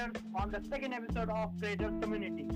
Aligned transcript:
on 0.00 0.50
the 0.50 0.62
second 0.70 0.94
episode 0.94 1.28
of 1.28 1.50
Creators 1.58 1.92
Community. 2.00 2.46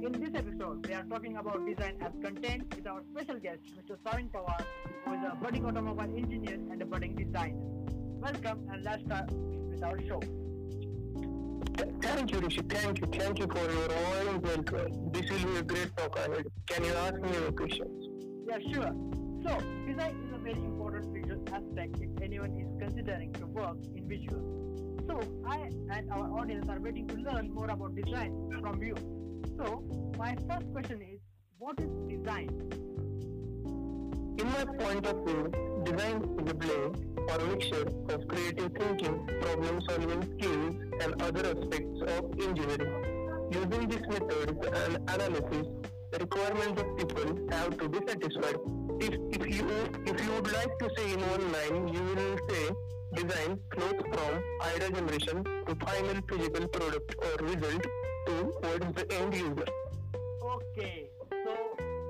In 0.00 0.12
this 0.12 0.30
episode, 0.32 0.86
we 0.86 0.94
are 0.94 1.02
talking 1.02 1.36
about 1.38 1.66
design 1.66 1.96
as 2.00 2.12
content 2.22 2.72
with 2.76 2.86
our 2.86 3.02
special 3.10 3.40
guest, 3.40 3.62
Mr. 3.74 3.96
Savin 4.04 4.28
Pawar, 4.28 4.64
who 5.04 5.14
is 5.14 5.20
a 5.28 5.34
budding 5.34 5.66
automobile 5.66 6.16
engineer 6.16 6.54
and 6.70 6.80
a 6.80 6.86
budding 6.86 7.16
designer. 7.16 7.58
Welcome 8.20 8.68
and 8.72 8.84
let's 8.84 9.02
start 9.04 9.28
with 9.32 9.82
our 9.82 10.00
show. 10.02 10.20
Thank 12.00 12.30
you, 12.30 12.38
Rishi. 12.38 12.62
Thank 12.62 13.00
you. 13.00 13.08
Thank 13.08 13.40
you 13.40 13.48
for 13.48 13.72
your 13.72 13.88
warm 13.88 14.40
welcome. 14.42 15.10
This 15.10 15.28
will 15.30 15.52
be 15.52 15.56
a 15.58 15.62
great 15.64 15.96
talk. 15.96 16.14
Can 16.14 16.84
you 16.84 16.92
ask 16.92 17.14
me 17.14 17.32
your 17.32 17.50
questions? 17.50 18.06
Yeah, 18.46 18.58
sure. 18.72 18.94
So, 19.42 19.58
design 19.84 20.14
is 20.28 20.32
a 20.32 20.38
very 20.38 20.64
important 20.64 21.12
visual 21.12 21.42
aspect 21.52 21.96
if 22.00 22.22
anyone 22.22 22.56
is 22.56 22.68
considering 22.78 23.32
to 23.32 23.46
work 23.46 23.78
in 23.96 24.04
visuals. 24.04 24.83
So, 25.06 25.20
I 25.46 25.70
and 25.90 26.10
our 26.10 26.40
audience 26.40 26.68
are 26.68 26.80
waiting 26.80 27.06
to 27.08 27.16
learn 27.16 27.52
more 27.52 27.68
about 27.68 27.94
design 27.94 28.32
from 28.60 28.82
you. 28.82 28.94
So, 29.58 29.84
my 30.16 30.34
first 30.48 30.72
question 30.72 31.02
is, 31.02 31.20
what 31.58 31.78
is 31.78 31.90
design? 32.08 32.48
In 34.38 34.46
my 34.50 34.64
point 34.64 35.06
of 35.06 35.24
view, 35.26 35.52
design 35.84 36.16
is 36.40 36.50
a 36.50 36.54
blend 36.54 37.16
or 37.28 37.38
mixture 37.46 37.86
of 38.08 38.28
creative 38.28 38.72
thinking, 38.72 39.26
problem 39.40 39.80
solving 39.88 40.22
skills, 40.38 40.74
and 41.02 41.22
other 41.22 41.46
aspects 41.52 42.00
of 42.08 42.24
engineering. 42.40 43.48
Using 43.52 43.88
these 43.88 44.06
methods 44.08 44.66
and 44.66 44.96
analysis, 45.10 45.66
the 46.12 46.18
requirements 46.18 46.80
of 46.80 46.96
people 46.96 47.46
have 47.50 47.78
to 47.78 47.88
be 47.88 47.98
satisfied. 48.06 48.56
If, 49.00 49.14
if 49.38 49.54
you 49.54 49.68
if 50.06 50.24
you 50.24 50.32
would 50.32 50.52
like 50.52 50.78
to 50.78 50.90
say 50.96 51.12
in 51.12 51.20
one 51.20 51.52
line, 51.52 51.88
you 51.88 52.02
will 52.02 52.38
say 52.48 52.70
design 53.14 53.58
flows 53.72 54.00
from 54.12 54.42
idea 54.62 54.90
generation 54.90 55.44
to 55.44 55.74
final 55.84 56.22
physical 56.28 56.68
product 56.68 57.14
or 57.18 57.46
result 57.46 57.86
towards 58.26 58.94
the 58.94 59.12
end 59.18 59.34
user. 59.34 59.68
Okay, 60.54 61.08
so 61.30 61.54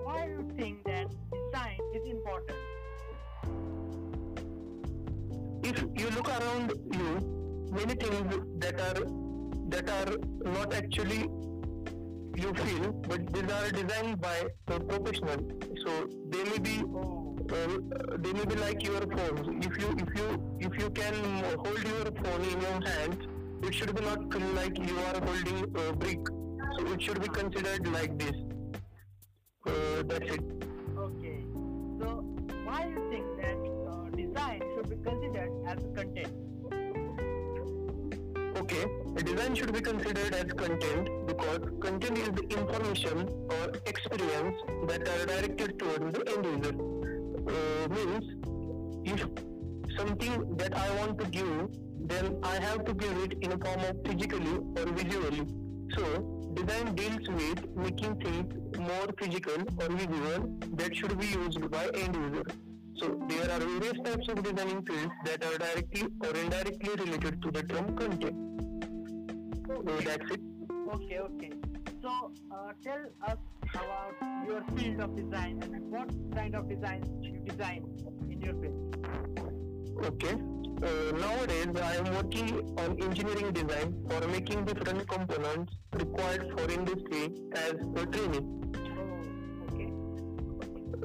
why 0.03 0.27
do 0.27 0.33
you 0.33 0.51
think 0.57 0.85
that 0.85 1.09
design 1.33 1.79
is 1.95 2.11
important? 2.11 2.59
if 5.65 5.83
you 6.01 6.11
look 6.11 6.29
around 6.29 6.73
you, 6.93 7.11
many 7.73 7.95
things 7.95 8.35
that 8.59 8.81
are 8.81 9.05
that 9.69 9.89
are 9.99 10.17
not 10.57 10.75
actually 10.75 11.27
you 12.37 12.53
feel, 12.55 12.93
but 13.09 13.33
these 13.33 13.51
are 13.59 13.71
designed 13.71 14.21
by 14.21 14.37
a 14.69 14.81
professional. 14.81 15.39
So 15.85 16.09
they 16.29 16.45
may 16.45 16.59
be 16.59 16.83
Oh, 16.85 17.24
uh, 17.53 18.17
they 18.19 18.33
may 18.33 18.45
be 18.45 18.55
like 18.57 18.83
your 18.85 19.01
phone. 19.01 19.63
If 19.63 19.77
you 19.81 19.89
if 19.99 20.11
you 20.19 20.27
if 20.61 20.79
you 20.79 20.91
can 20.91 21.15
hold 21.57 21.85
your 21.85 22.07
phone 22.23 22.43
in 22.53 22.61
your 22.61 22.81
hand, 22.89 23.27
it 23.63 23.75
should 23.75 23.95
be 23.95 24.03
not 24.03 24.35
like 24.55 24.79
you 24.79 24.99
are 24.99 25.21
holding 25.25 25.65
a 25.77 25.93
brick. 25.93 26.21
So 26.79 26.93
it 26.93 27.03
should 27.03 27.21
be 27.21 27.29
considered 27.29 27.87
like 27.89 28.19
this. 28.19 28.37
Uh, 29.67 30.03
that's 30.07 30.31
it. 30.35 30.45
okay. 30.99 31.39
So 32.01 32.25
why 32.65 32.85
do 32.85 32.91
you 32.91 33.05
think 33.11 33.27
that 33.41 33.59
uh, 33.91 34.11
design 34.17 34.61
should 34.75 34.91
be 34.91 34.97
considered 34.97 35.53
as 35.67 35.79
content? 35.95 36.33
Okay, 38.57 38.85
a 39.17 39.23
design 39.23 39.55
should 39.55 39.73
be 39.73 39.81
considered 39.81 40.35
as 40.35 40.53
content 40.53 41.09
because 41.27 41.61
content 41.81 42.19
is 42.19 42.29
the 42.31 42.45
information 42.57 43.29
or 43.51 43.73
experience 43.87 44.57
that 44.87 45.09
are 45.09 45.27
directed 45.27 45.79
towards 45.79 46.17
the 46.17 46.25
end 46.37 46.45
user. 46.45 46.94
Uh, 47.47 47.89
means 47.89 48.25
if 49.05 49.21
something 49.99 50.57
that 50.57 50.77
I 50.77 50.97
want 50.97 51.19
to 51.19 51.27
give, 51.27 51.69
then 52.01 52.39
I 52.43 52.55
have 52.61 52.85
to 52.85 52.95
give 52.95 53.17
it 53.19 53.35
in 53.41 53.53
a 53.53 53.59
form 53.59 53.81
of 53.81 53.97
physically 54.07 54.57
or 54.77 54.87
visually. 54.93 55.47
So 55.95 56.05
design 56.55 56.95
deals 56.95 57.29
with 57.29 57.77
making 57.77 58.17
things 58.21 58.79
more 58.79 59.09
physical 59.19 59.63
or 59.81 59.89
visual 59.89 60.59
that 60.75 60.97
should 60.97 61.19
be 61.19 61.27
used 61.27 61.71
by 61.71 61.87
end 61.95 62.15
user. 62.17 62.45
So 62.97 63.21
there 63.29 63.51
are 63.51 63.61
various 63.61 63.99
types 64.05 64.29
of 64.29 64.43
designing 64.43 64.85
fields 64.87 65.13
that 65.25 65.45
are 65.45 65.59
directly 65.59 66.03
or 66.23 66.37
indirectly 66.37 66.91
related 67.05 67.43
to 67.43 67.51
the 67.51 67.63
term 67.63 67.97
content. 67.97 68.37
So 69.67 69.83
that's 69.83 70.31
it. 70.31 70.41
Okay, 70.95 71.19
okay. 71.19 71.53
So 72.03 72.33
uh, 72.53 72.73
tell 72.83 73.03
us 73.27 73.39
about 73.75 74.15
your 74.47 74.63
field 74.77 75.01
of 75.01 75.17
design 75.17 75.63
and 75.63 75.91
what 75.91 76.11
kind 76.35 76.55
of 76.55 76.69
designs 76.69 77.07
you 77.21 77.39
design 77.41 77.85
in 78.31 78.41
your 78.41 78.55
field. 78.55 78.97
Okay. 80.05 80.37
Uh, 80.83 81.17
nowadays, 81.17 81.69
I 81.81 81.97
am 81.97 82.15
working 82.15 82.75
on 82.79 83.01
engineering 83.03 83.53
design 83.53 83.95
for 84.09 84.27
making 84.29 84.65
different 84.65 85.09
components 85.09 85.73
required 85.93 86.53
for 86.57 86.71
industry 86.71 87.33
as 87.55 87.75
a 87.97 88.07
training. 88.07 88.47
Oh, 88.99 89.73
okay. 89.73 89.91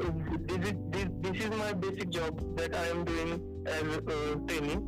Uh, 0.01 0.12
this 0.41 0.69
is 0.69 0.75
this, 0.90 1.07
this 1.22 1.44
is 1.46 1.50
my 1.51 1.74
basic 1.74 2.09
job 2.09 2.57
that 2.57 2.75
I 2.75 2.88
am 2.88 3.06
doing 3.06 3.63
as 3.68 3.84
uh, 3.84 4.36
training 4.47 4.81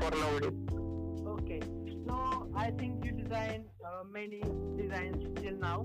for 0.00 0.10
nowadays. 0.10 0.58
Okay. 1.36 1.60
So 2.06 2.48
I 2.56 2.70
think 2.72 3.04
you 3.04 3.12
design 3.12 3.66
uh, 3.84 4.04
many 4.10 4.42
designs 4.76 5.22
till 5.40 5.56
now. 5.58 5.84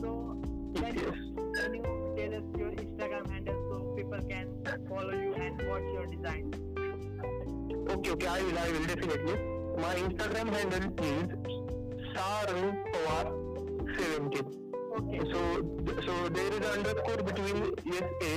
So 0.00 0.40
can 0.74 0.94
you, 0.94 1.12
can 1.56 1.74
you 1.74 1.82
tell 2.16 2.34
us 2.34 2.44
your 2.58 2.70
Instagram 2.70 3.30
handle 3.30 3.54
so 3.70 3.74
people 3.96 4.20
can 4.28 4.46
follow 4.88 5.12
you 5.12 5.34
and 5.34 5.62
watch 5.68 5.82
your 5.92 6.06
design? 6.06 6.52
Okay, 7.90 8.10
okay, 8.10 8.26
I 8.26 8.42
will, 8.42 8.58
I 8.58 8.70
will 8.70 8.86
definitely. 8.86 9.34
My 9.80 9.94
Instagram 9.94 10.48
handle 10.52 10.92
is 11.04 11.28
sarunpawar17. 12.14 14.56
Okay. 14.98 15.20
So, 15.32 15.40
so 16.04 16.12
there 16.28 16.48
is 16.52 16.56
an 16.56 16.64
underscore 16.64 17.22
between 17.22 17.72
SA 17.92 18.32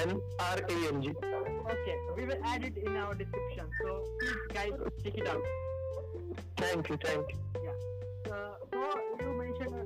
and 0.00 0.10
RANG. 0.38 1.14
Okay. 1.70 1.96
We 2.16 2.24
will 2.24 2.40
add 2.44 2.64
it 2.64 2.76
in 2.76 2.96
our 2.96 3.14
description. 3.14 3.66
So 3.82 4.04
please 4.20 4.36
guys 4.54 4.72
check 5.04 5.14
it 5.14 5.28
out. 5.28 5.42
Thank 6.56 6.88
you, 6.88 6.96
thank 7.02 7.28
you. 7.28 7.36
Yeah. 7.62 7.70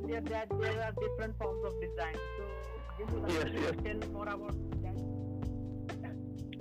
Earlier 0.04 0.20
that 0.20 0.48
there 0.60 0.80
are 0.82 0.92
different 1.00 1.36
forms 1.38 1.64
of 1.64 1.72
design. 1.80 2.16
So 2.36 2.44
Yes, 3.28 3.46
yes. 3.52 3.72
tell 3.84 4.10
more 4.12 4.28
about 4.28 4.54
that? 4.82 4.96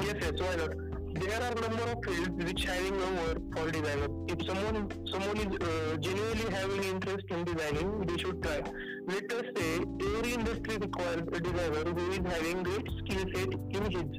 Yes, 0.01 0.15
yes, 0.21 0.33
why 0.39 0.55
not? 0.55 0.71
There 1.13 1.41
are 1.43 1.53
number 1.55 1.83
of 1.83 2.03
fields 2.03 2.43
which 2.43 2.63
having 2.65 2.95
a 2.95 3.09
work 3.21 3.37
for 3.55 3.71
designer. 3.71 4.07
If 4.27 4.45
someone 4.47 4.91
someone 5.11 5.37
is 5.37 5.67
uh, 5.67 5.97
genuinely 5.97 6.49
having 6.51 6.83
interest 6.83 7.25
in 7.29 7.43
designing, 7.43 8.01
they 8.07 8.17
should 8.17 8.41
try. 8.41 8.61
Let 9.07 9.31
us 9.31 9.45
say 9.55 9.71
every 10.15 10.33
industry 10.33 10.77
requires 10.77 11.27
a 11.31 11.39
designer 11.39 11.83
who 11.91 12.11
is 12.11 12.23
having 12.33 12.63
great 12.63 12.87
skill 12.99 13.25
set 13.35 13.53
in 13.77 13.91
his 13.91 14.09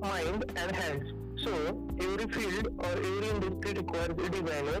mind 0.00 0.44
and 0.56 0.76
hands. 0.76 1.12
So 1.44 1.52
every 2.00 2.26
field 2.32 2.68
or 2.78 2.92
every 2.92 3.28
industry 3.28 3.72
requires 3.74 4.16
a 4.18 4.30
designer. 4.30 4.80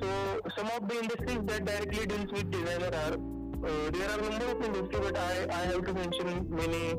So 0.00 0.40
some 0.56 0.68
of 0.76 0.88
the 0.88 0.96
industries 1.02 1.40
that 1.44 1.64
directly 1.64 2.06
deals 2.06 2.32
with 2.32 2.50
designer 2.50 2.90
are 3.04 3.14
uh, 3.62 3.90
there 3.90 4.08
are 4.10 4.20
number 4.22 4.46
of 4.46 4.64
industries, 4.64 5.02
but 5.06 5.16
I 5.18 5.46
I 5.50 5.64
have 5.72 5.84
to 5.84 5.92
mention 5.92 6.46
many 6.48 6.94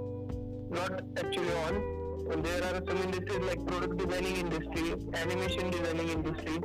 not 0.70 1.02
actually. 1.18 2.00
And 2.32 2.46
there 2.46 2.64
are 2.64 2.82
some 2.88 2.98
industries 2.98 3.40
like 3.40 3.66
product 3.66 3.98
designing 3.98 4.36
industry, 4.38 4.94
animation 5.16 5.70
designing 5.72 6.10
industry, 6.10 6.62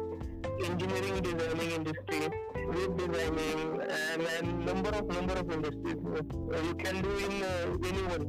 engineering 0.64 1.22
designing 1.22 1.70
industry, 1.72 2.20
web 2.68 2.98
designing, 2.98 3.80
and, 4.12 4.22
and 4.36 4.66
number 4.66 4.90
of 4.90 5.08
number 5.08 5.32
of 5.32 5.50
industries. 5.50 5.96
Uh, 6.06 6.62
you 6.68 6.74
can 6.74 7.02
do 7.02 7.16
in 7.16 7.42
uh, 7.42 7.88
anyone. 7.90 8.28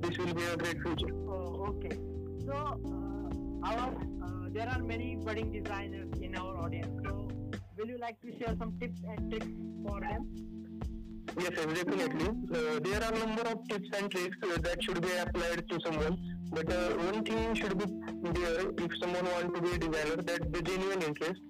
This 0.00 0.18
will 0.18 0.34
be 0.34 0.42
a 0.44 0.56
great 0.56 0.82
future. 0.82 1.12
Oh, 1.28 1.66
okay. 1.68 1.96
So, 2.44 2.52
uh, 2.52 3.27
our 3.62 3.88
uh, 3.88 4.48
there 4.52 4.68
are 4.68 4.82
many 4.82 5.16
budding 5.16 5.52
designers 5.52 6.08
in 6.20 6.36
our 6.36 6.56
audience. 6.58 6.88
So, 7.04 7.28
will 7.76 7.86
you 7.86 7.98
like 7.98 8.20
to 8.22 8.38
share 8.38 8.54
some 8.58 8.78
tips 8.78 9.00
and 9.08 9.30
tricks 9.30 9.46
for 9.86 10.00
them? 10.00 10.28
Yes, 11.38 11.50
definitely. 11.50 12.28
Uh, 12.28 12.80
there 12.80 13.02
are 13.04 13.14
a 13.14 13.18
number 13.18 13.42
of 13.42 13.68
tips 13.68 13.88
and 13.96 14.10
tricks 14.10 14.36
uh, 14.42 14.58
that 14.62 14.82
should 14.82 15.00
be 15.00 15.12
applied 15.16 15.68
to 15.68 15.78
someone. 15.84 16.18
But 16.50 16.72
uh, 16.72 16.90
one 17.10 17.24
thing 17.24 17.54
should 17.54 17.76
be 17.78 17.84
there 18.40 18.70
if 18.78 18.90
someone 19.00 19.24
want 19.26 19.54
to 19.54 19.60
be 19.60 19.72
a 19.72 19.78
designer 19.78 20.22
that 20.22 20.52
the 20.52 20.62
genuine 20.62 21.02
interest. 21.02 21.40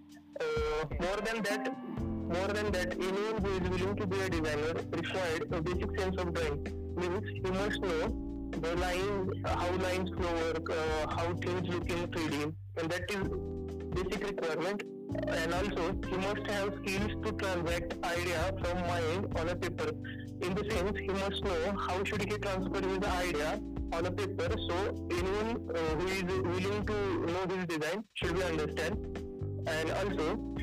Uh, 0.41 0.85
more 1.01 1.21
than 1.25 1.43
that, 1.43 1.77
more 2.01 2.49
than 2.49 2.71
that, 2.73 2.93
anyone 2.93 3.43
who 3.43 3.51
is 3.59 3.71
willing 3.71 3.97
to 3.97 4.07
be 4.07 4.21
a 4.21 4.29
designer 4.29 4.75
required 4.93 5.53
a 5.53 5.63
basic 5.63 6.01
sense 6.01 6.17
of 6.19 6.35
drawing. 6.35 6.67
Means 6.97 7.23
he 7.45 7.51
must 7.51 7.81
know 7.81 8.28
the 8.50 8.77
lines, 8.77 9.31
how 9.45 9.71
lines 9.77 10.11
flow 10.17 10.35
work, 10.35 10.71
uh, 10.71 11.15
how 11.15 11.35
things 11.35 11.69
look 11.69 11.89
in 11.91 12.06
3D, 12.09 12.55
and 12.79 12.91
that 12.91 13.11
is 13.11 13.29
basic 13.95 14.27
requirement. 14.27 14.83
And 15.29 15.55
also, 15.55 15.95
he 16.09 16.17
must 16.17 16.50
have 16.50 16.73
skills 16.83 17.12
to 17.25 17.33
transact 17.33 17.95
idea 18.05 18.55
from 18.61 18.81
mind 18.87 19.27
on 19.37 19.49
a 19.49 19.56
paper. 19.56 19.91
In 20.43 20.55
the 20.55 20.71
sense, 20.71 20.99
he 20.99 21.09
must 21.09 21.43
know 21.45 21.77
how 21.87 22.05
should 22.05 22.23
he 22.23 22.39
transfer 22.39 22.87
his 22.87 22.99
idea 23.05 23.61
on 23.93 24.06
a 24.06 24.11
paper. 24.11 24.49
So 24.69 25.09
anyone 25.11 25.71
uh, 25.75 25.79
who 25.97 26.06
is 26.09 26.23
willing 26.23 26.87
to 26.87 27.27
know 27.27 27.56
his 27.56 27.67
design 27.67 28.05
should 28.15 28.35
be 28.35 28.43
understand. 28.43 29.19
And 29.67 29.91
also, 29.91 30.58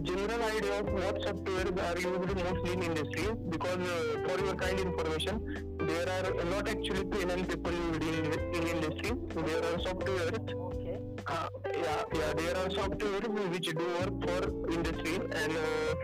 general 0.00 0.42
idea 0.42 0.80
of 0.80 0.86
what 0.92 1.16
softwares 1.22 1.76
are 1.88 1.98
used 1.98 2.34
mostly 2.44 2.72
in 2.72 2.82
industry 2.82 3.28
because 3.48 3.78
uh, 3.78 4.28
for 4.28 4.44
your 4.44 4.54
kind 4.54 4.78
information, 4.80 5.34
there 5.80 6.08
are 6.16 6.44
not 6.44 6.68
actually 6.68 7.04
paper 7.04 7.70
used 7.70 8.02
in, 8.02 8.26
in 8.56 8.66
industry. 8.66 9.12
There 9.34 9.62
are 9.68 9.78
softwares. 9.86 10.54
Okay. 10.68 10.98
Uh, 11.26 11.48
yeah, 11.74 12.02
yeah, 12.14 12.32
there 12.34 12.56
are 12.56 12.68
softwares 12.68 13.50
which 13.52 13.66
do 13.66 13.86
work 13.98 14.14
for 14.26 14.72
industry 14.72 15.16
and 15.16 15.52
uh, 15.52 15.94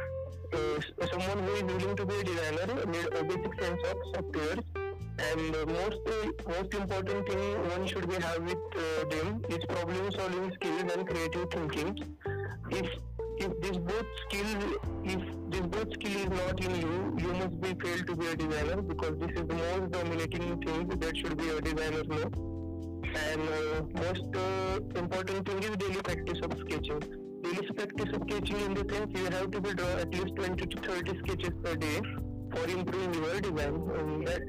uh, 0.54 1.06
someone 1.10 1.38
who 1.44 1.52
is 1.52 1.62
willing 1.62 1.96
to 1.96 2.06
be 2.06 2.14
a 2.14 2.24
designer 2.24 2.86
need 2.86 3.08
a 3.20 3.24
basic 3.24 3.62
sense 3.62 3.80
of 3.90 3.96
software. 4.14 4.58
And 5.16 5.54
uh, 5.54 5.66
most 5.66 6.00
uh, 6.08 6.30
most 6.48 6.74
important 6.74 7.28
thing 7.28 7.68
one 7.70 7.86
should 7.86 8.08
be 8.08 8.16
have 8.16 8.42
with 8.42 8.58
uh, 8.76 9.04
them 9.10 9.44
is 9.48 9.64
problem 9.66 10.10
solving 10.12 10.52
skills 10.54 10.92
and 10.92 11.06
creative 11.08 11.50
thinking. 11.50 12.16
If 12.70 12.90
if 13.38 13.60
this 13.60 13.76
both 13.78 14.06
skill 14.24 14.78
if 15.04 15.20
this 15.50 15.60
both 15.60 15.92
skill 15.94 16.16
is 16.16 16.30
not 16.30 16.64
in 16.64 16.74
you, 16.80 17.14
you 17.18 17.32
must 17.34 17.60
be 17.60 17.74
failed 17.82 18.06
to 18.06 18.16
be 18.16 18.26
a 18.26 18.36
designer 18.36 18.82
because 18.82 19.18
this 19.18 19.30
is 19.30 19.46
the 19.46 19.54
most 19.54 19.90
dominating 19.90 20.62
thing 20.62 20.88
that 20.88 21.16
should 21.16 21.36
be 21.36 21.48
a 21.48 21.60
designer 21.60 22.04
know. 22.04 22.30
And 23.14 23.42
uh, 23.48 23.82
most 24.02 24.36
uh, 24.36 24.80
important 24.98 25.48
thing 25.48 25.62
is 25.62 25.76
daily 25.76 26.02
practice 26.02 26.38
of 26.42 26.52
sketching. 26.60 27.00
Daily 27.42 27.66
practice 27.76 28.14
of 28.14 28.22
sketching 28.28 28.60
in 28.60 28.74
the 28.74 28.94
sense 28.94 29.10
you 29.18 29.24
have 29.24 29.50
to 29.50 29.60
be 29.60 29.74
draw 29.74 29.92
at 29.98 30.12
least 30.14 30.36
20 30.36 30.66
to 30.66 30.80
30 30.80 31.18
sketches 31.18 31.54
per 31.62 31.76
day 31.76 32.00
for 32.52 32.68
improving 32.68 33.14
your 33.14 33.40
design. 33.40 33.74
And 33.98 34.26
that 34.26 34.42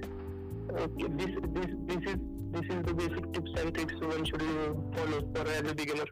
okay, 0.79 1.07
this 1.19 1.33
this 1.53 1.71
this 1.85 2.13
is 2.13 2.19
this 2.51 2.65
is 2.69 2.83
the 2.83 2.93
basic 2.93 3.33
tips 3.33 3.51
and 3.61 3.73
tricks 3.73 3.93
one 3.99 4.25
should 4.25 4.41
uh, 4.41 4.73
follow 4.95 5.27
for 5.33 5.47
as 5.47 5.71
a 5.71 5.75
beginner. 5.75 6.05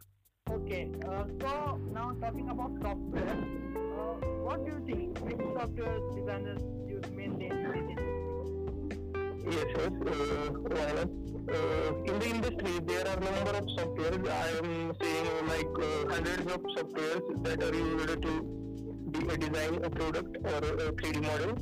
Okay. 0.53 0.87
Uh, 1.07 1.23
so 1.41 1.79
now 1.93 2.11
talking 2.21 2.49
about 2.49 2.71
software, 2.81 3.37
uh, 3.99 4.13
what 4.45 4.63
do 4.65 4.71
you 4.71 4.81
think? 4.85 5.17
Which 5.19 5.41
software 5.57 5.99
designers 6.15 6.61
use 6.87 7.09
mainly? 7.15 7.49
Yes, 9.45 9.65
yes. 9.75 9.91
Uh, 10.07 10.51
not? 10.69 11.09
Uh, 11.49 12.11
in 12.11 12.19
the 12.19 12.27
industry, 12.35 12.79
there 12.85 13.07
are 13.07 13.19
number 13.19 13.51
of 13.61 13.65
softwares. 13.77 14.29
I 14.29 14.47
am 14.59 14.93
saying 15.01 15.27
like 15.47 15.75
uh, 15.79 16.13
hundreds 16.13 16.51
of 16.51 16.61
softwares 16.75 17.43
that 17.43 17.63
are 17.63 17.75
used 17.75 18.21
to 18.21 18.33
de- 19.11 19.37
design 19.37 19.83
a 19.83 19.89
product 19.89 20.37
or 20.43 20.61
a 20.87 20.91
3D 20.93 21.21
model 21.23 21.57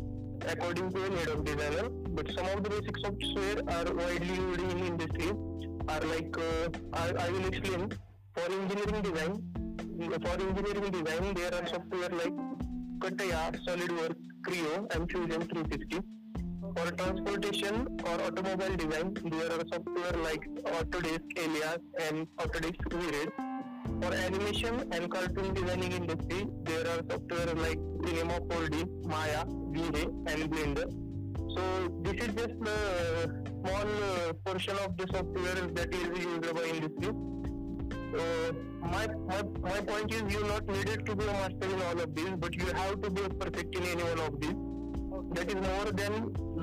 according 0.48 0.92
to 0.92 1.04
a 1.06 1.10
need 1.10 1.28
of 1.28 1.44
designer. 1.46 1.90
But 1.90 2.32
some 2.36 2.46
of 2.48 2.64
the 2.64 2.70
basic 2.70 2.98
software 2.98 3.64
are 3.78 3.94
widely 3.94 4.36
used 4.36 4.62
in 4.62 4.86
industry. 4.86 5.32
Are 5.88 6.02
like 6.02 6.38
uh, 6.38 6.70
I, 6.94 7.26
I 7.26 7.30
will 7.32 7.46
explain. 7.46 7.92
For 8.34 8.46
engineering 8.46 9.02
design, 9.02 9.44
for 10.24 10.34
engineering 10.40 10.92
design, 10.92 11.34
there 11.34 11.54
are 11.54 11.68
software 11.68 12.10
like 12.10 12.34
CATIA, 13.02 13.52
SolidWorks, 13.68 14.24
Creo, 14.48 14.96
and 14.96 15.12
Fusion 15.12 15.42
360. 15.42 16.00
For 16.78 16.92
transportation 16.92 17.88
or 18.06 18.22
automobile 18.22 18.76
design, 18.78 19.14
there 19.26 19.52
are 19.52 19.64
software 19.72 20.16
like 20.24 20.48
Autodesk 20.64 21.24
Alias 21.36 21.80
and 22.08 22.26
Autodesk 22.38 22.82
V-Ray. 22.94 23.28
For 24.02 24.14
animation 24.14 24.88
and 24.94 25.12
cartoon 25.12 25.54
designing 25.54 25.92
industry, 25.92 26.48
there 26.64 26.88
are 26.88 27.02
software 27.10 27.54
like 27.56 27.80
Cinema 28.06 28.40
4D, 28.40 29.06
Maya, 29.08 29.44
V-Ray, 29.72 30.08
and 30.28 30.50
Blender. 30.50 30.90
So 31.56 31.64
this 32.02 32.24
is 32.24 32.34
just 32.34 32.56
a 32.66 33.44
small 33.50 33.88
uh, 34.04 34.34
portion 34.46 34.78
of 34.78 34.96
the 34.96 35.06
software 35.12 35.68
that 35.76 35.94
is 35.94 36.18
used 36.18 36.56
by 36.56 36.64
industry. 36.64 37.12
My, 38.12 39.08
my 39.30 39.44
my 39.62 39.80
point 39.82 40.14
is 40.14 40.34
you 40.34 40.44
not 40.44 40.68
needed 40.68 41.06
to 41.06 41.16
be 41.16 41.24
a 41.24 41.34
master 41.34 41.70
in 41.74 41.82
all 41.82 42.00
of 42.02 42.14
these, 42.14 42.36
but 42.38 42.54
you 42.56 42.66
have 42.74 43.02
to 43.02 43.10
be 43.10 43.22
a 43.22 43.30
perfect 43.30 43.76
in 43.76 43.84
any 43.84 44.04
one 44.04 44.20
of 44.20 44.42
these 44.42 44.72
that 45.34 45.48
is 45.50 45.56
more 45.56 45.92
than 46.00 46.14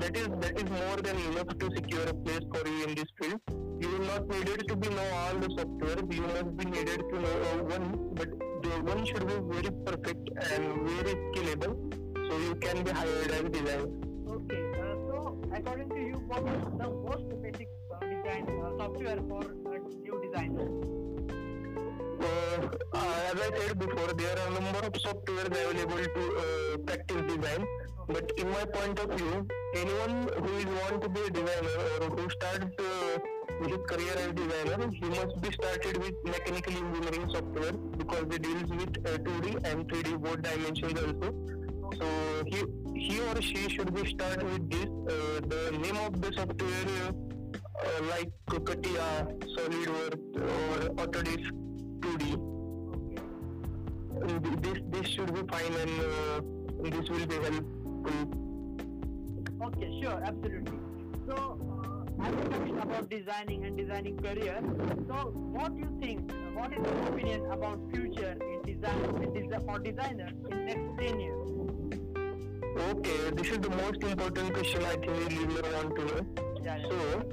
that 0.01 0.15
is 0.15 0.27
that 0.41 0.59
is 0.61 0.69
more 0.69 0.97
than 1.05 1.17
enough 1.29 1.49
to 1.61 1.69
secure 1.75 2.03
a 2.07 2.13
place 2.13 2.45
for 2.53 2.67
you 2.67 2.83
in 2.85 2.93
this 2.95 3.09
field. 3.19 3.39
You 3.81 3.89
will 3.93 4.05
not 4.05 4.27
needed 4.27 4.67
to 4.67 4.75
be 4.75 4.89
know 4.89 5.07
all 5.21 5.39
the 5.43 5.49
software. 5.57 6.03
You 6.17 6.21
must 6.33 6.57
be 6.57 6.65
needed 6.65 7.01
to 7.09 7.21
know 7.23 7.63
one, 7.71 7.87
but 8.13 8.29
the 8.63 8.69
one 8.91 9.05
should 9.05 9.25
be 9.31 9.39
very 9.53 9.71
perfect 9.87 10.29
and 10.51 10.87
very 10.91 11.15
skillable, 11.25 11.75
so 12.27 12.37
you 12.37 12.55
can 12.67 12.83
be 12.83 12.91
hired 12.91 13.31
as 13.31 13.49
designer. 13.49 13.89
Okay. 14.37 14.61
Uh, 14.83 14.95
so 15.07 15.37
according 15.55 15.89
to 15.89 15.99
you, 16.11 16.23
what 16.27 16.43
is 16.53 16.61
the 16.77 16.89
most 17.09 17.41
basic 17.41 17.69
uh, 17.91 18.05
design 18.05 18.47
uh, 18.61 18.77
software 18.77 19.19
for 19.27 19.43
uh, 19.43 19.79
new 20.03 20.21
designers? 20.27 20.98
Uh, 22.19 22.67
uh, 22.93 23.31
as 23.31 23.39
I 23.39 23.57
said 23.57 23.79
before, 23.79 24.13
there 24.13 24.37
are 24.37 24.47
a 24.47 24.59
number 24.59 24.79
of 24.79 24.93
softwares 24.93 25.47
available 25.47 26.03
to 26.15 26.23
uh, 26.37 26.77
practice 26.79 27.21
design. 27.33 27.65
But 28.07 28.31
in 28.37 28.49
my 28.49 28.65
point 28.65 28.99
of 28.99 29.11
view, 29.17 29.47
anyone 29.75 30.27
who 30.35 30.57
is 30.57 30.65
want 30.65 31.01
to 31.03 31.09
be 31.09 31.21
a 31.21 31.29
designer 31.29 31.75
or 32.01 32.09
who 32.15 32.29
starts 32.31 32.65
uh, 32.79 33.19
his 33.67 33.77
career 33.87 34.15
as 34.17 34.33
designer, 34.33 34.89
he 34.91 35.05
must 35.05 35.39
be 35.41 35.51
started 35.51 35.97
with 35.97 36.15
mechanical 36.25 36.73
engineering 36.73 37.29
software 37.31 37.73
because 37.97 38.25
it 38.35 38.41
deals 38.41 38.69
with 38.71 38.97
uh, 39.05 39.17
2D 39.19 39.71
and 39.71 39.87
3D 39.87 40.17
both 40.21 40.41
dimensions 40.41 40.99
also. 40.99 41.33
So 41.99 42.07
he 42.47 42.63
he 42.99 43.19
or 43.21 43.41
she 43.41 43.69
should 43.69 43.93
be 43.93 44.09
start 44.09 44.43
with 44.43 44.69
this. 44.69 44.89
Uh, 45.13 45.39
the 45.53 45.77
name 45.77 45.97
of 45.97 46.21
the 46.21 46.33
software 46.33 47.13
uh, 47.85 48.03
like 48.09 48.31
CATIA, 48.49 49.27
SolidWorks 49.55 50.41
or 50.41 51.05
Autodesk 51.05 51.68
2D. 52.09 52.25
Okay. 52.95 53.21
Uh, 54.21 54.39
This 54.61 54.77
this 54.89 55.07
should 55.07 55.33
be 55.33 55.41
fine 55.51 55.73
and 55.83 55.93
uh, 56.01 56.41
this 56.83 57.09
will 57.09 57.25
be 57.25 57.35
helpful. 57.35 58.21
Okay, 59.67 59.89
sure, 60.01 60.19
absolutely. 60.23 60.79
So, 61.27 61.35
uh, 61.35 62.25
as 62.25 62.33
we're 62.35 62.49
talking 62.53 62.77
about 62.79 63.09
designing 63.09 63.65
and 63.65 63.77
designing 63.77 64.17
career, 64.17 64.57
so 65.07 65.15
what 65.57 65.75
do 65.75 65.81
you 65.83 65.91
think? 66.01 66.31
What 66.55 66.71
is 66.73 66.79
your 66.85 67.07
opinion 67.09 67.45
about 67.51 67.79
future 67.93 68.35
in 68.51 68.61
design 68.69 69.03
in 69.23 69.29
desi- 69.37 69.65
for 69.65 69.79
designers 69.79 70.33
in 70.49 70.65
next 70.65 70.97
ten 71.01 71.19
years? 71.19 71.45
Okay, 72.91 73.19
this 73.35 73.51
is 73.51 73.59
the 73.59 73.69
most 73.69 74.01
important 74.03 74.53
question 74.53 74.83
I 74.85 74.95
think 74.95 75.05
the 75.05 75.35
listener 75.35 75.69
want 75.75 75.95
to 75.97 76.05
know. 76.05 76.21
Yeah, 76.63 76.77
yeah. 76.77 76.89
So, 76.89 77.23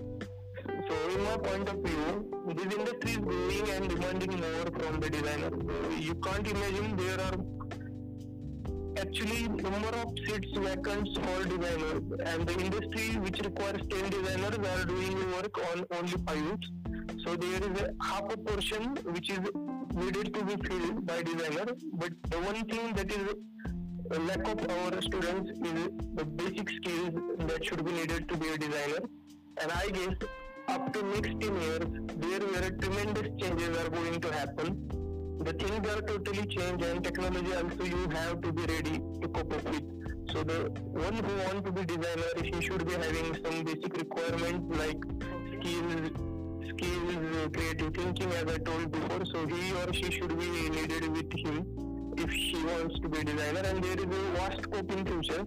so 0.89 0.95
in 1.11 1.23
my 1.25 1.37
point 1.37 1.69
of 1.69 1.79
view, 1.85 2.31
this 2.55 2.75
industry 2.75 3.11
is 3.11 3.17
growing 3.19 3.71
and 3.71 3.89
demanding 3.89 4.41
more 4.41 4.67
from 4.79 5.01
the 5.01 5.11
designer. 5.11 5.51
You 5.99 6.15
can't 6.15 6.47
imagine 6.47 6.97
there 6.97 7.21
are 7.27 7.39
actually 8.99 9.49
number 9.49 9.89
of 9.89 10.13
seats 10.27 10.57
vacant 10.57 11.09
for 11.19 11.45
designers, 11.45 12.03
and 12.25 12.47
the 12.47 12.57
industry 12.65 13.19
which 13.19 13.41
requires 13.41 13.83
10 13.91 14.11
designers 14.11 14.59
are 14.73 14.85
doing 14.85 15.17
work 15.33 15.59
on 15.73 15.85
only 15.97 16.17
five. 16.27 16.59
So 17.25 17.37
there 17.37 17.63
is 17.71 17.81
a 17.81 17.91
half 18.03 18.33
a 18.33 18.37
portion 18.37 18.97
which 19.07 19.31
is 19.31 19.41
needed 19.95 20.35
to 20.35 20.45
be 20.45 20.57
filled 20.69 21.07
by 21.07 21.23
designer. 21.23 21.73
But 21.95 22.13
the 22.31 22.39
one 22.39 22.65
thing 22.67 22.93
that 22.95 23.11
is 23.11 23.35
a 24.13 24.19
lack 24.21 24.47
of 24.47 24.71
our 24.71 25.03
students 25.03 25.51
is 25.69 25.91
the 26.15 26.25
basic 26.25 26.71
skills 26.71 27.15
that 27.39 27.65
should 27.65 27.85
be 27.85 27.93
needed 27.93 28.29
to 28.29 28.37
be 28.37 28.49
a 28.49 28.59
designer. 28.59 29.01
And 29.61 29.73
I 29.73 29.89
guess 29.89 30.29
up 30.69 30.93
to 30.93 31.03
next 31.03 31.41
10 31.41 31.61
years, 31.61 31.87
there 32.17 32.41
were 32.41 32.71
tremendous 32.81 33.29
changes 33.41 33.77
are 33.79 33.91
going 33.91 34.21
to 34.21 34.33
happen. 34.33 34.89
The 35.45 35.53
things 35.53 35.89
are 35.89 36.01
totally 36.01 36.47
changed 36.47 36.85
and 36.85 37.05
technology 37.05 37.55
also 37.55 37.85
you 37.85 38.09
have 38.11 38.41
to 38.41 38.53
be 38.53 38.63
ready 38.63 38.99
to 39.23 39.29
cope 39.29 39.53
up 39.53 39.65
with. 39.65 39.83
So 40.33 40.43
the 40.43 40.71
one 40.91 41.15
who 41.15 41.37
want 41.45 41.65
to 41.67 41.73
be 41.73 41.85
designer, 41.85 42.33
he 42.43 42.61
should 42.61 42.87
be 42.87 42.93
having 42.93 43.35
some 43.45 43.65
basic 43.65 43.97
requirements 43.97 44.77
like 44.77 45.01
skills, 45.53 46.11
skills, 46.71 47.49
creative 47.53 47.95
thinking 47.95 48.33
as 48.33 48.53
I 48.55 48.59
told 48.59 48.91
before. 48.91 49.25
So 49.27 49.47
he 49.47 49.73
or 49.73 49.93
she 49.93 50.11
should 50.11 50.37
be 50.39 50.49
needed 50.71 51.09
with 51.09 51.33
him 51.33 51.67
if 52.19 52.33
she 52.33 52.57
wants 52.65 52.99
to 53.01 53.09
be 53.09 53.23
designer 53.23 53.61
and 53.61 53.85
there 53.85 53.99
is 53.99 54.05
a 54.05 54.31
vast 54.37 54.63
scope 54.63 54.91
in 54.91 55.07
future. 55.07 55.47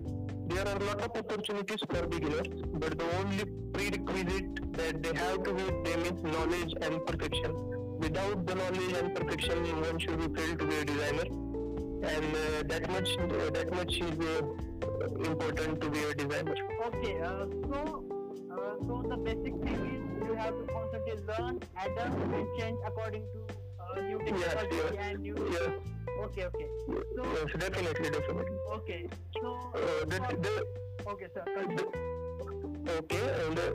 There 0.49 0.67
are 0.67 0.75
a 0.77 0.83
lot 0.83 1.01
of 1.01 1.11
opportunities 1.15 1.79
for 1.89 2.07
beginners, 2.07 2.47
but 2.73 2.97
the 2.97 3.07
only 3.19 3.45
prerequisite 3.73 4.71
that 4.73 5.01
they 5.03 5.13
have 5.19 5.43
to 5.43 5.53
with 5.53 5.83
them 5.85 6.01
is 6.09 6.23
knowledge 6.23 6.73
and 6.81 7.05
perfection. 7.05 7.53
Without 7.99 8.45
the 8.47 8.55
knowledge 8.55 8.93
and 9.01 9.15
perfection, 9.15 9.63
one 9.81 9.99
should 9.99 10.17
be 10.19 10.41
failed 10.41 10.59
to 10.59 10.65
be 10.65 10.75
a 10.77 10.85
designer, 10.85 11.27
and 12.13 12.35
uh, 12.35 12.63
that 12.71 12.89
much 12.89 13.09
uh, 13.19 13.49
that 13.57 13.71
much 13.73 13.93
is 13.97 14.19
uh, 14.19 15.31
important 15.31 15.81
to 15.81 15.89
be 15.89 16.03
a 16.03 16.13
designer. 16.15 16.55
Okay, 16.87 17.15
uh, 17.21 17.45
so 17.69 18.03
uh, 18.51 18.75
so 18.87 19.03
the 19.09 19.17
basic 19.17 19.53
thing 19.63 19.81
is 19.95 20.27
you 20.27 20.33
have 20.35 20.55
to 20.57 20.65
constantly 20.73 21.15
learn, 21.27 21.59
adapt, 21.85 22.33
and 22.39 22.47
change 22.57 22.77
according 22.87 23.23
to 23.33 23.39
uh, 23.97 24.01
new 24.01 24.19
Yes, 24.25 24.53
technology 24.55 24.75
yes, 24.75 24.95
and 25.09 25.19
new. 25.19 25.35
yes, 25.51 25.69
Okay, 26.25 26.45
okay. 26.45 26.67
So 27.15 27.23
yes, 27.33 27.51
definitely, 27.57 28.09
definitely. 28.09 28.57
okay, 28.77 29.07
so 29.41 29.47
Uh, 29.75 30.05
the, 30.11 30.17
the, 30.45 30.53
okay, 31.11 31.27
sir. 31.33 31.43
Continue. 31.55 31.91
Okay, 32.97 33.25
and 33.41 33.57
the, 33.57 33.67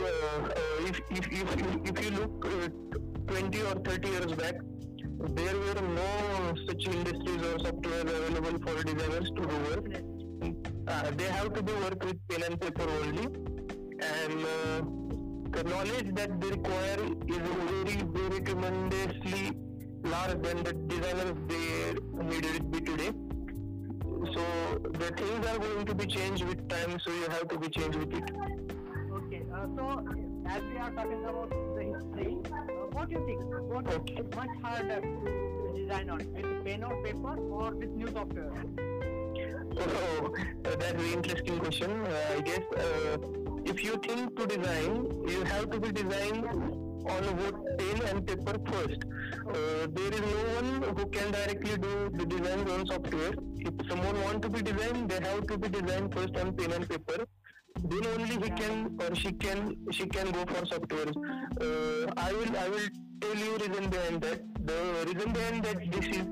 the, 0.00 0.10
uh, 0.42 0.88
if, 0.88 1.00
if, 1.10 1.24
if, 1.30 1.48
you, 1.60 1.82
if 1.84 2.04
you 2.04 2.10
look 2.10 2.46
uh, 2.46 3.32
20 3.32 3.62
or 3.62 3.74
30 3.74 4.08
years 4.08 4.32
back, 4.32 4.54
there 5.38 5.56
were 5.56 5.80
no 5.80 6.54
such 6.66 6.86
industries 6.86 7.42
or 7.50 7.58
software 7.60 8.00
available 8.00 8.58
for 8.64 8.82
designers 8.82 9.28
to 9.36 9.42
do 9.42 9.56
work. 9.70 9.86
Uh, 10.88 11.10
they 11.16 11.24
have 11.24 11.52
to 11.54 11.62
do 11.62 11.74
work 11.76 12.02
with 12.04 12.18
pen 12.28 12.42
and 12.42 12.60
paper 12.60 12.86
only, 13.02 13.26
and 14.00 14.38
uh, 14.56 14.82
the 15.56 15.62
knowledge 15.64 16.14
that 16.14 16.40
they 16.40 16.50
require 16.50 17.00
is 17.28 17.38
very, 17.38 17.96
very 18.18 18.40
tremendously 18.40 19.61
large 20.04 20.40
than 20.42 20.62
the 20.62 20.72
designers 20.72 21.36
they 21.48 21.94
needed 22.24 22.56
it 22.56 22.70
be 22.70 22.80
today. 22.80 23.12
So 24.34 24.42
the 24.82 25.10
things 25.16 25.46
are 25.46 25.58
going 25.58 25.86
to 25.86 25.94
be 25.94 26.06
changed 26.06 26.44
with 26.44 26.68
time, 26.68 26.98
so 27.04 27.10
you 27.12 27.28
have 27.28 27.48
to 27.48 27.58
be 27.58 27.68
changed 27.68 27.96
with 27.98 28.12
it. 28.14 28.30
Okay. 29.12 29.42
Uh, 29.54 29.66
so 29.76 30.04
as 30.46 30.62
we 30.62 30.76
are 30.78 30.90
talking 30.92 31.24
about 31.24 31.50
the 31.50 31.82
history, 31.82 32.36
uh, 32.52 32.56
what 32.92 33.08
do 33.08 33.14
you 33.14 33.26
think? 33.26 33.40
What 33.72 33.86
Okay. 33.94 34.14
is 34.14 34.34
much 34.34 34.48
harder 34.62 35.00
to 35.00 35.72
design 35.76 36.10
on 36.10 36.18
with 36.18 36.64
pen 36.64 36.84
or 36.84 37.02
paper 37.02 37.36
or 37.36 37.70
with 37.74 37.90
new 37.90 38.06
software? 38.12 38.52
So 39.74 39.82
uh, 40.64 40.76
that's 40.76 40.92
an 40.92 41.12
interesting 41.12 41.58
question. 41.58 41.90
Uh, 41.90 42.36
I 42.36 42.40
guess 42.40 42.60
uh, 42.76 43.18
if 43.64 43.82
you 43.82 43.96
think 44.06 44.36
to 44.36 44.46
design, 44.46 45.06
you 45.26 45.42
have 45.44 45.70
to 45.70 45.80
be 45.80 45.90
designed 45.92 46.46
on 46.46 47.36
both 47.36 47.61
pen 47.78 48.02
and 48.10 48.26
paper 48.26 48.56
first. 48.70 49.04
Uh, 49.48 49.86
there 49.96 50.12
is 50.12 50.20
no 50.20 50.42
one 50.58 50.70
who 50.96 51.06
can 51.06 51.30
directly 51.32 51.76
do 51.78 52.10
the 52.14 52.26
design 52.26 52.68
on 52.68 52.86
software. 52.86 53.34
If 53.58 53.88
someone 53.88 54.20
want 54.22 54.42
to 54.42 54.50
be 54.50 54.62
designed, 54.62 55.10
they 55.10 55.20
have 55.28 55.46
to 55.46 55.58
be 55.58 55.68
designed 55.68 56.12
first 56.14 56.36
on 56.36 56.54
pen 56.56 56.72
and 56.72 56.88
paper. 56.88 57.24
Then 57.84 58.06
only 58.14 58.36
he 58.44 58.50
can 58.50 58.98
or 59.00 59.14
she 59.14 59.32
can 59.32 59.76
she 59.90 60.06
can 60.06 60.30
go 60.30 60.44
for 60.44 60.66
software. 60.66 61.12
Uh, 61.60 62.12
I 62.16 62.32
will 62.32 62.56
I 62.64 62.68
will 62.68 62.88
tell 63.20 63.36
you 63.36 63.56
reason 63.56 63.90
behind 63.90 64.20
that. 64.22 64.40
The 64.66 64.78
reason 65.06 65.32
behind 65.32 65.64
that 65.64 65.92
this 65.92 66.06
is 66.18 66.26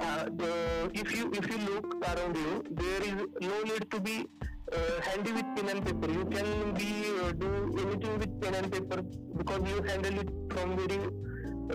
uh, 0.00 0.24
the, 0.36 0.90
if 0.94 1.16
you 1.16 1.30
if 1.32 1.50
you 1.50 1.58
look 1.58 1.94
around 2.06 2.36
you, 2.36 2.62
there 2.70 3.02
is 3.02 3.14
no 3.40 3.62
need 3.62 3.90
to 3.90 4.00
be 4.00 4.26
uh, 4.72 5.00
handy 5.02 5.32
with 5.32 5.48
pen 5.56 5.68
and 5.76 5.84
paper. 5.86 6.10
You 6.12 6.24
can 6.26 6.74
be 6.74 6.90
uh, 7.22 7.32
do 7.32 7.50
anything 7.86 8.18
with 8.18 8.40
pen 8.40 8.54
and 8.54 8.72
paper 8.72 9.02
because 9.36 9.60
you 9.70 9.82
handle 9.82 10.18
it 10.20 10.28
from 10.52 10.76
very 10.76 11.00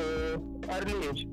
uh, 0.01 0.37
early 0.77 1.07
age. 1.09 1.27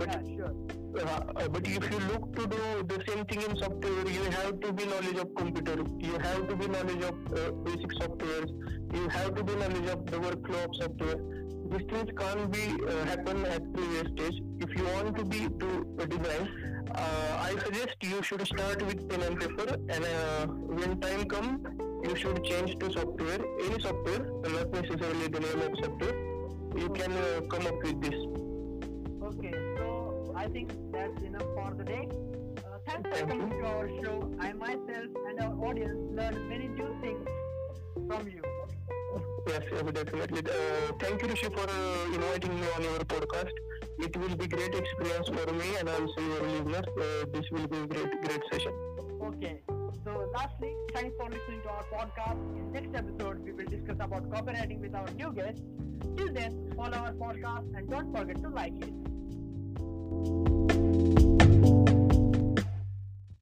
But 0.00 0.08
Yeah, 0.08 0.22
sure. 0.36 0.54
uh, 1.00 1.20
uh, 1.36 1.48
but 1.48 1.66
if 1.66 1.90
you 1.90 1.98
look 2.10 2.34
to 2.36 2.46
do 2.46 2.62
the 2.92 3.02
same 3.08 3.24
thing 3.26 3.42
in 3.42 3.56
software, 3.56 4.08
you 4.08 4.24
have 4.38 4.60
to 4.60 4.72
be 4.72 4.84
knowledge 4.86 5.18
of 5.18 5.34
computer. 5.34 5.76
You 5.98 6.18
have 6.18 6.48
to 6.48 6.56
be 6.56 6.66
knowledge 6.68 7.02
of 7.10 7.16
uh, 7.32 7.50
basic 7.66 7.90
softwares. 8.00 8.50
You 8.94 9.08
have 9.08 9.34
to 9.34 9.44
be 9.44 9.54
knowledge 9.54 9.88
of 9.96 10.06
the 10.06 10.18
workflow 10.18 10.64
of 10.64 10.74
software. 10.80 11.20
These 11.72 11.86
things 11.90 12.10
can't 12.18 12.50
be 12.52 12.64
uh, 12.86 13.04
happen 13.06 13.44
at 13.46 13.72
previous 13.72 14.08
stage. 14.14 14.42
If 14.60 14.74
you 14.76 14.84
want 14.84 15.16
to 15.16 15.24
be 15.24 15.40
to 15.60 15.68
a 16.00 16.06
design, 16.06 16.48
uh, 16.90 17.38
I 17.40 17.56
suggest 17.64 17.96
you 18.02 18.22
should 18.22 18.46
start 18.46 18.82
with 18.82 19.08
pen 19.08 19.22
and 19.22 19.38
paper, 19.38 19.76
and 19.88 20.04
uh, 20.04 20.46
when 20.46 21.00
time 21.00 21.24
come, 21.26 21.64
you 22.04 22.16
should 22.16 22.42
change 22.44 22.78
to 22.78 22.92
software. 22.92 23.40
Any 23.64 23.80
software, 23.80 24.26
not 24.56 24.70
necessarily 24.72 25.28
the 25.28 25.40
name 25.40 25.60
of 25.60 25.78
software. 25.82 26.14
You 26.76 26.88
can 26.90 27.12
uh, 27.12 27.40
come 27.50 27.66
up 27.66 27.82
with 27.82 28.00
this. 28.00 28.18
Okay, 29.22 29.52
so 29.76 30.34
I 30.36 30.48
think 30.48 30.72
that's 30.92 31.22
enough 31.22 31.48
for 31.54 31.74
the 31.76 31.84
day. 31.84 32.08
Uh, 32.58 32.78
thanks 32.86 33.18
for 33.18 33.26
coming 33.26 33.50
to 33.50 33.66
our 33.66 33.88
show. 34.02 34.34
I 34.40 34.52
myself 34.52 35.10
and 35.28 35.40
our 35.40 35.54
audience 35.68 35.98
learned 36.10 36.48
many 36.48 36.68
new 36.68 36.96
things 37.00 37.28
from 38.08 38.28
you. 38.28 38.42
Yes, 39.46 39.62
yes, 39.72 39.82
definitely. 39.92 40.40
Uh, 40.40 40.92
thank 41.00 41.20
you, 41.22 41.28
Rishi, 41.28 41.46
for 41.46 41.68
uh, 41.68 42.14
inviting 42.14 42.54
me 42.60 42.66
on 42.76 42.82
your 42.82 42.98
podcast. 43.00 43.50
It 43.98 44.16
will 44.16 44.34
be 44.36 44.46
great 44.46 44.74
experience 44.74 45.28
for 45.28 45.52
me 45.52 45.76
and 45.78 45.88
also 45.88 46.20
your 46.20 46.42
listeners. 46.42 46.84
Uh, 46.98 47.24
this 47.32 47.44
will 47.50 47.66
be 47.68 47.78
a 47.78 47.86
great, 47.86 48.20
great 48.22 48.42
session. 48.52 48.72
Okay. 49.22 49.62
So 50.04 50.28
lastly, 50.34 50.74
thanks 50.92 51.14
for 51.16 51.30
listening 51.30 51.62
to 51.62 51.68
our 51.68 51.84
podcast. 51.84 52.40
In 52.56 52.72
next 52.72 52.94
episode, 52.96 53.44
we 53.44 53.52
will 53.52 53.66
discuss 53.66 53.96
about 54.00 54.28
copywriting 54.30 54.80
with 54.80 54.94
our 54.94 55.08
new 55.12 55.32
guest. 55.32 55.62
Till 56.16 56.32
then, 56.32 56.72
follow 56.76 56.98
our 56.98 57.12
podcast 57.12 57.72
and 57.76 57.88
don't 57.88 58.12
forget 58.16 58.42
to 58.42 58.48
like 58.48 58.74
it. 58.82 58.92